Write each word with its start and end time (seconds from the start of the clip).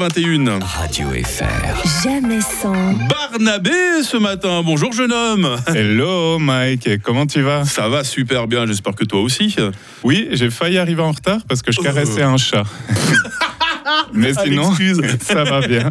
21. 0.00 0.60
Radio 0.60 1.08
FR. 1.10 1.44
Jamais 2.02 2.40
sans. 2.40 2.72
Barnabé 3.06 3.70
ce 4.02 4.16
matin. 4.16 4.62
Bonjour 4.64 4.92
jeune 4.94 5.12
homme. 5.12 5.56
Hello 5.66 6.38
Mike, 6.38 7.02
comment 7.02 7.26
tu 7.26 7.42
vas? 7.42 7.66
Ça 7.66 7.86
va 7.90 8.02
super 8.02 8.46
bien, 8.48 8.64
j'espère 8.64 8.94
que 8.94 9.04
toi 9.04 9.20
aussi. 9.20 9.54
Oui, 10.02 10.26
j'ai 10.32 10.48
failli 10.48 10.78
arriver 10.78 11.02
en 11.02 11.12
retard 11.12 11.40
parce 11.46 11.60
que 11.60 11.70
je 11.70 11.80
caressais 11.80 12.22
un 12.22 12.38
chat. 12.38 12.64
Mais 14.14 14.32
Ah, 14.38 14.42
sinon, 14.42 14.72
ça 15.20 15.44
va 15.44 15.60
bien. 15.66 15.90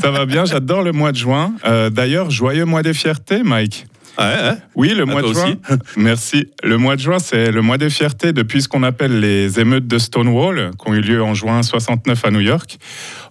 Ça 0.00 0.12
va 0.12 0.24
bien, 0.24 0.44
j'adore 0.44 0.82
le 0.82 0.92
mois 0.92 1.10
de 1.10 1.16
juin. 1.16 1.52
Euh, 1.64 1.90
D'ailleurs, 1.90 2.30
joyeux 2.30 2.64
mois 2.64 2.84
des 2.84 2.94
fiertés, 2.94 3.42
Mike. 3.42 3.86
Ouais, 4.18 4.24
ouais. 4.24 4.56
Oui, 4.74 4.94
le 4.94 5.04
mois 5.06 5.22
de 5.22 5.32
juin. 5.32 5.54
Merci. 5.96 6.46
Le 6.62 6.76
mois 6.76 6.96
de 6.96 7.00
juin, 7.00 7.18
c'est 7.18 7.50
le 7.50 7.62
mois 7.62 7.78
des 7.78 7.90
fiertés 7.90 8.32
depuis 8.32 8.62
ce 8.62 8.68
qu'on 8.68 8.82
appelle 8.82 9.20
les 9.20 9.58
émeutes 9.58 9.86
de 9.86 9.98
Stonewall, 9.98 10.70
qui 10.78 10.90
ont 10.90 10.94
eu 10.94 11.00
lieu 11.00 11.22
en 11.22 11.34
juin 11.34 11.62
69 11.62 12.24
à 12.24 12.30
New 12.30 12.40
York. 12.40 12.78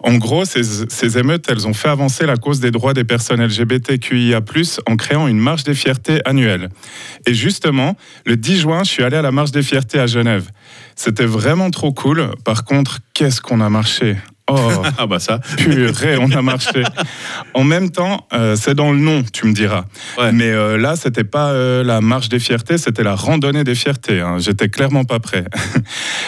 En 0.02 0.16
gros, 0.16 0.46
ces, 0.46 0.64
ces 0.64 1.18
émeutes, 1.18 1.46
elles 1.50 1.68
ont 1.68 1.74
fait 1.74 1.90
avancer 1.90 2.26
la 2.26 2.36
cause 2.36 2.60
des 2.60 2.72
droits 2.72 2.94
des 2.94 3.04
personnes 3.04 3.46
LGBTQIA+, 3.46 4.42
en 4.88 4.96
créant 4.96 5.28
une 5.28 5.40
marche 5.40 5.64
des 5.64 5.76
fiertés 5.76 6.20
annuelle. 6.26 6.70
Et 7.28 7.34
justement, 7.34 7.96
le 8.26 8.36
10 8.36 8.62
juin, 8.62 8.84
je 8.84 8.90
suis 8.90 9.04
allé 9.04 9.18
à 9.18 9.22
la 9.22 9.32
marche 9.32 9.52
des 9.52 9.64
fiertés 9.64 10.00
à 10.00 10.08
Genève. 10.08 10.50
C'était 10.96 11.26
vraiment 11.26 11.70
trop 11.70 11.94
cool. 11.94 12.30
Par 12.44 12.64
contre, 12.66 13.00
qu'est-ce 13.14 13.42
qu'on 13.42 13.62
a 13.62 13.70
marché? 13.70 14.18
Oh, 14.54 14.84
Ah 14.98 15.08
bah 15.08 15.20
ça. 15.20 15.40
purée, 15.58 16.18
on 16.18 16.30
a 16.32 16.42
marché. 16.42 16.84
En 17.54 17.64
même 17.64 17.90
temps, 17.92 18.28
euh, 18.34 18.56
c'est 18.56 18.76
dans 18.76 18.92
le 18.92 19.00
nom, 19.00 19.24
tu 19.32 19.48
me 19.48 19.54
diras. 19.54 19.86
Ouais. 20.18 20.32
Mais 20.32 20.50
euh, 20.52 20.78
là, 20.78 20.96
c'était 20.96 21.24
pas 21.24 21.52
euh, 21.52 21.84
la 21.84 22.02
marche 22.02 22.30
des 22.30 22.40
fiertés, 22.40 22.78
c'était 22.78 23.04
la 23.04 23.16
randonnée 23.16 23.64
des 23.64 23.76
fiertés. 23.76 24.20
hein. 24.20 24.38
J'étais 24.40 24.70
clairement 24.70 25.04
pas 25.06 25.20
prêt. 25.20 25.46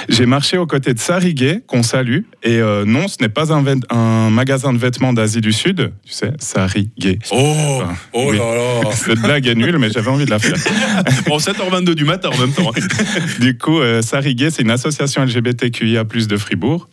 J'ai 0.09 0.25
marché 0.25 0.57
aux 0.57 0.65
côtés 0.67 0.93
de 0.93 0.99
Sariguet, 0.99 1.61
qu'on 1.67 1.83
salue. 1.83 2.21
Et 2.43 2.57
euh, 2.59 2.83
non, 2.85 3.07
ce 3.07 3.17
n'est 3.21 3.29
pas 3.29 3.51
un, 3.53 4.29
magasin 4.29 4.73
de 4.73 4.77
vêtements 4.77 5.13
d'Asie 5.13 5.41
du 5.41 5.51
Sud. 5.53 5.93
Tu 6.05 6.13
sais, 6.13 6.31
Sariguet. 6.39 7.19
Oh, 7.31 7.81
Ah, 7.83 7.93
oh 8.13 8.27
oui. 8.31 8.37
là 8.37 8.55
là. 8.55 8.91
Cette 8.95 9.19
blague 9.19 9.47
est 9.47 9.55
nulle, 9.55 9.77
mais 9.77 9.89
j'avais 9.89 10.09
envie 10.09 10.25
de 10.25 10.29
la 10.31 10.39
faire. 10.39 10.55
Bon, 11.27 11.37
7h22 11.37 11.93
du 11.95 12.05
matin 12.05 12.29
en 12.33 12.37
même 12.37 12.51
temps. 12.53 12.71
Du 13.39 13.57
coup, 13.57 13.79
euh, 13.79 14.01
c'est 14.01 14.59
une 14.61 14.71
association 14.71 15.23
LGBTQIA+, 15.25 16.03
de 16.03 16.37
Fribourg. 16.37 16.89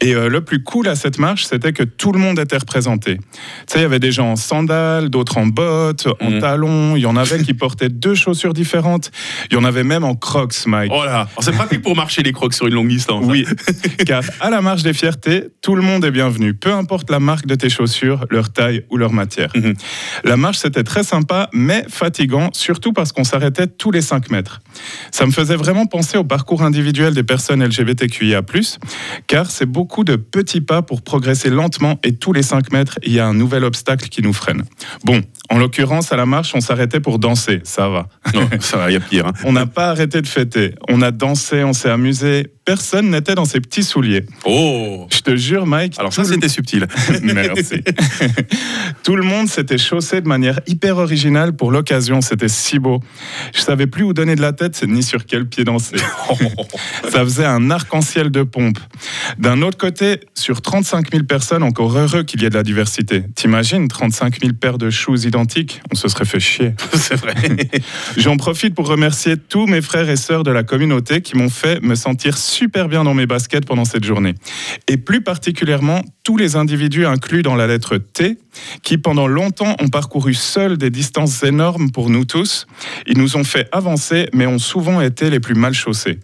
Et 0.00 0.14
euh, 0.14 0.28
le 0.28 0.40
plus 0.42 0.62
cool 0.62 0.88
à 0.88 0.94
cette 0.94 1.18
marche, 1.18 1.44
c'était 1.44 1.72
que 1.72 1.82
tout 1.82 2.12
le 2.12 2.18
monde 2.18 2.38
était 2.38 2.56
représenté. 2.56 3.16
Tu 3.16 3.22
sais, 3.66 3.78
il 3.78 3.82
y 3.82 3.84
avait 3.84 3.98
des 3.98 4.12
gens 4.12 4.32
en 4.32 4.36
sandales, 4.36 5.08
d'autres 5.10 5.38
en 5.38 5.46
bottes, 5.46 6.06
en 6.20 6.30
Mhm. 6.30 6.40
talons. 6.40 6.96
Il 6.96 7.00
y 7.02 7.06
en 7.06 7.16
avait 7.16 7.42
qui 7.42 7.54
portaient 7.54 7.88
deux 7.88 8.14
chaussures 8.14 8.52
différentes. 8.54 9.10
Il 9.50 9.54
y 9.54 9.56
en 9.56 9.64
avait 9.64 9.84
même 9.84 10.04
en 10.04 10.14
crocs, 10.14 10.54
Mike. 10.66 10.92
Oh 10.94 11.04
là, 11.04 11.28
c'est 11.40 11.52
pratique 11.52 11.82
pour 11.82 11.96
marcher 11.96 12.22
les 12.22 12.32
crocs 12.32 12.49
sur 12.54 12.66
une 12.66 12.74
longue 12.74 12.88
distance. 12.88 13.24
hein. 13.24 13.28
Oui, 13.30 13.46
car 14.06 14.22
à 14.40 14.50
la 14.50 14.60
marche 14.60 14.82
des 14.82 14.92
fiertés, 14.92 15.48
tout 15.62 15.74
le 15.74 15.82
monde 15.82 16.04
est 16.04 16.10
bienvenu, 16.10 16.54
peu 16.54 16.72
importe 16.72 17.10
la 17.10 17.20
marque 17.20 17.46
de 17.46 17.54
tes 17.54 17.68
chaussures, 17.70 18.26
leur 18.30 18.52
taille 18.52 18.84
ou 18.90 18.96
leur 18.96 19.12
matière. 19.12 19.50
Mhm. 19.54 19.74
La 20.24 20.36
marche, 20.36 20.58
c'était 20.58 20.84
très 20.84 21.02
sympa, 21.04 21.48
mais 21.52 21.84
fatigant, 21.88 22.50
surtout 22.52 22.92
parce 22.92 23.12
qu'on 23.12 23.24
s'arrêtait 23.24 23.66
tous 23.66 23.90
les 23.90 24.00
5 24.00 24.30
mètres. 24.30 24.60
Ça 25.10 25.26
me 25.26 25.30
faisait 25.30 25.56
vraiment 25.56 25.86
penser 25.86 26.18
au 26.18 26.24
parcours 26.24 26.62
individuel 26.62 27.14
des 27.14 27.22
personnes 27.22 27.64
LGBTQIA+, 27.64 28.42
car 29.26 29.50
c'est 29.50 29.66
beaucoup 29.66 30.04
de 30.04 30.16
petits 30.16 30.60
pas 30.60 30.82
pour 30.82 31.02
progresser 31.02 31.50
lentement 31.50 31.98
et 32.04 32.14
tous 32.14 32.32
les 32.32 32.42
5 32.42 32.72
mètres, 32.72 32.98
il 33.02 33.12
y 33.12 33.20
a 33.20 33.26
un 33.26 33.34
nouvel 33.34 33.64
obstacle 33.64 34.08
qui 34.08 34.22
nous 34.22 34.32
freine. 34.32 34.64
Bon, 35.04 35.20
en 35.50 35.58
l'occurrence, 35.58 36.12
à 36.12 36.16
la 36.16 36.26
marche, 36.26 36.54
on 36.54 36.60
s'arrêtait 36.60 37.00
pour 37.00 37.18
danser, 37.18 37.60
ça 37.64 37.88
va. 37.88 38.06
Non, 38.34 38.48
ça 38.60 38.76
va, 38.76 38.90
il 38.90 38.94
y 38.94 38.96
a 38.96 39.00
pire. 39.00 39.26
hein. 39.26 39.32
On 39.44 39.52
n'a 39.52 39.66
pas 39.66 39.90
arrêté 39.90 40.22
de 40.22 40.26
fêter. 40.26 40.74
On 40.88 41.02
a 41.02 41.10
dansé, 41.10 41.64
on 41.64 41.72
s'est 41.72 41.90
amusé. 41.90 42.52
Personne 42.70 43.10
n'était 43.10 43.34
dans 43.34 43.46
ses 43.46 43.60
petits 43.60 43.82
souliers. 43.82 44.24
Oh 44.44 45.08
Je 45.12 45.18
te 45.22 45.34
jure, 45.34 45.66
Mike. 45.66 45.98
Alors 45.98 46.12
ça, 46.12 46.22
c'était 46.22 46.48
subtil. 46.48 46.86
Merci. 47.24 47.82
tout 49.02 49.16
le 49.16 49.24
monde 49.24 49.48
s'était 49.48 49.76
chaussé 49.76 50.20
de 50.20 50.28
manière 50.28 50.60
hyper 50.68 50.98
originale 50.98 51.56
pour 51.56 51.72
l'occasion. 51.72 52.20
C'était 52.20 52.46
si 52.46 52.78
beau. 52.78 53.00
Je 53.52 53.60
savais 53.60 53.88
plus 53.88 54.04
où 54.04 54.12
donner 54.12 54.36
de 54.36 54.40
la 54.40 54.52
tête 54.52 54.84
ni 54.86 55.02
sur 55.02 55.26
quel 55.26 55.48
pied 55.48 55.64
danser. 55.64 55.96
Ça 57.10 57.24
faisait 57.24 57.44
un 57.44 57.72
arc-en-ciel 57.72 58.30
de 58.30 58.44
pompe. 58.44 58.78
D'un 59.36 59.62
autre 59.62 59.76
côté, 59.76 60.20
sur 60.36 60.62
35 60.62 61.10
000 61.10 61.24
personnes, 61.24 61.64
encore 61.64 61.98
heureux 61.98 62.22
qu'il 62.22 62.40
y 62.40 62.44
ait 62.44 62.50
de 62.50 62.54
la 62.54 62.62
diversité. 62.62 63.24
T'imagines 63.34 63.88
35 63.88 64.42
000 64.42 64.52
paires 64.52 64.78
de 64.78 64.90
shoes 64.90 65.24
identiques 65.26 65.82
On 65.92 65.96
se 65.96 66.06
serait 66.06 66.24
fait 66.24 66.38
chier. 66.38 66.74
c'est 66.94 67.16
vrai. 67.16 67.34
J'en 68.16 68.36
profite 68.36 68.76
pour 68.76 68.86
remercier 68.86 69.36
tous 69.36 69.66
mes 69.66 69.82
frères 69.82 70.08
et 70.08 70.14
sœurs 70.14 70.44
de 70.44 70.52
la 70.52 70.62
communauté 70.62 71.20
qui 71.20 71.36
m'ont 71.36 71.50
fait 71.50 71.80
me 71.82 71.96
sentir 71.96 72.38
super 72.60 72.88
bien 72.88 73.04
dans 73.04 73.14
mes 73.14 73.24
baskets 73.24 73.64
pendant 73.64 73.86
cette 73.86 74.04
journée. 74.04 74.34
Et 74.86 74.98
plus 74.98 75.22
particulièrement, 75.22 76.02
tous 76.24 76.36
les 76.36 76.56
individus 76.56 77.06
inclus 77.06 77.42
dans 77.42 77.54
la 77.54 77.66
lettre 77.66 77.96
T, 77.96 78.36
qui 78.82 78.98
pendant 78.98 79.26
longtemps 79.26 79.74
ont 79.80 79.88
parcouru 79.88 80.34
seuls 80.34 80.76
des 80.76 80.90
distances 80.90 81.42
énormes 81.42 81.90
pour 81.90 82.10
nous 82.10 82.26
tous. 82.26 82.66
Ils 83.06 83.16
nous 83.16 83.38
ont 83.38 83.44
fait 83.44 83.66
avancer, 83.72 84.28
mais 84.34 84.46
ont 84.46 84.58
souvent 84.58 85.00
été 85.00 85.30
les 85.30 85.40
plus 85.40 85.54
mal 85.54 85.72
chaussés. 85.72 86.18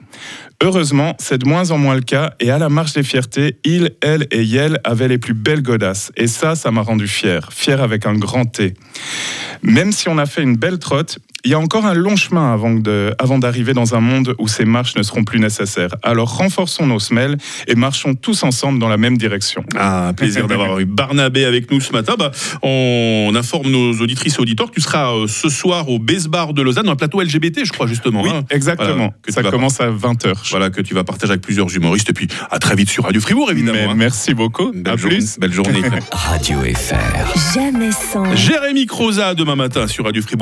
Heureusement, 0.63 1.17
c'est 1.19 1.39
de 1.39 1.49
moins 1.49 1.71
en 1.71 1.79
moins 1.79 1.95
le 1.95 2.03
cas, 2.03 2.35
et 2.39 2.51
à 2.51 2.59
la 2.59 2.69
marche 2.69 2.93
des 2.93 3.03
fiertés, 3.03 3.57
ils, 3.65 3.93
elles 4.03 4.27
et 4.31 4.43
Yel 4.43 4.79
avaient 4.85 5.09
les 5.09 5.19
plus 5.19 5.35
belles 5.35 5.63
godasses. 5.63 6.13
Et 6.19 6.27
ça, 6.27 6.55
ça 6.55 6.71
m'a 6.71 6.83
rendu 6.83 7.09
fier, 7.09 7.49
fier 7.51 7.81
avec 7.81 8.05
un 8.05 8.15
grand 8.15 8.45
T. 8.45 8.75
Même 9.63 9.91
si 9.91 10.11
on 10.11 10.19
a 10.19 10.27
fait 10.27 10.43
une 10.43 10.57
belle 10.57 10.79
trotte, 10.79 11.19
il 11.47 11.51
y 11.51 11.55
a 11.55 11.59
encore 11.59 11.87
un 11.87 11.95
long 11.95 12.17
chemin 12.17 12.53
avant 12.53 12.73
de- 12.75 13.15
avant 13.19 13.39
d'arriver 13.39 13.73
dans 13.73 13.95
un 13.95 14.01
monde 14.01 14.35
où 14.39 14.49
ces 14.49 14.65
marches 14.65 14.97
ne 14.97 15.03
seront 15.03 15.25
plus 15.25 15.39
nécessaires. 15.41 15.95
Alors 16.03 16.37
renforçons 16.37 16.87
nos 16.87 16.99
semelles 16.99 17.37
et 17.69 17.75
marchons 17.77 18.15
tous 18.15 18.43
ensemble 18.43 18.79
dans 18.79 18.89
la 18.89 18.97
même 18.97 19.17
direction. 19.17 19.63
Ah, 19.77 20.13
plaisir 20.17 20.47
d'avoir 20.49 20.79
eu 20.81 20.85
Barnabé 20.85 21.45
avec 21.45 21.71
nous 21.71 21.81
ce 21.81 21.93
matin. 21.93 22.15
Bah, 22.19 22.33
on 22.63 23.33
informe 23.37 23.71
nos 23.71 23.93
auditrices 24.01 24.37
et 24.37 24.41
auditeurs 24.41 24.69
que 24.71 24.75
tu 24.75 24.81
seras 24.81 25.13
euh, 25.15 25.27
ce 25.29 25.49
soir 25.49 25.89
au 25.89 25.99
Base 25.99 26.27
Bar 26.29 26.53
de 26.53 26.63
Lausanne, 26.63 26.85
dans 26.87 26.93
un 26.93 26.97
plateau 26.97 27.21
LGBT, 27.23 27.61
je 27.65 27.73
crois 27.73 27.87
justement. 27.87 28.23
Oui, 28.23 28.31
hein. 28.31 28.43
exactement. 28.51 28.95
Voilà, 28.95 29.15
que 29.23 29.33
Ça 29.33 29.43
commence 29.45 29.81
à 29.81 29.89
20h. 29.91 30.35
Voilà, 30.51 30.71
que 30.71 30.81
tu 30.81 30.95
vas 30.95 31.05
partager 31.05 31.31
avec 31.33 31.43
plusieurs 31.43 31.75
humoristes. 31.75 32.11
Et 32.11 32.13
puis, 32.13 32.27
à 32.51 32.59
très 32.59 32.75
vite 32.75 32.91
sur 32.91 33.05
Radio 33.05 33.21
Fribourg, 33.21 33.51
évidemment. 33.51 33.91
hein. 33.91 33.95
Merci 33.97 34.35
beaucoup. 34.35 34.73
Belle, 34.75 34.93
à 34.95 34.97
journée, 34.97 35.17
plus. 35.19 35.39
belle 35.39 35.53
journée. 35.53 35.81
Radio 36.13 36.59
FR. 36.75 37.55
Jamais 37.55 37.93
sans. 37.93 38.35
Jérémy 38.35 38.87
Croza 38.87 39.35
demain 39.35 39.57
matin 39.57 39.87
sur 39.87 40.05
Radio 40.05 40.23
Fribourg. 40.23 40.37